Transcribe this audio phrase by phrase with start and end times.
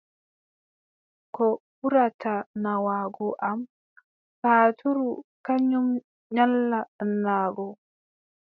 [1.35, 1.45] Ko
[1.79, 3.59] ɓurata naawaago am,
[4.41, 5.07] paatuuru
[5.45, 5.87] kanyum
[6.35, 7.67] nyalla ɗaanaago.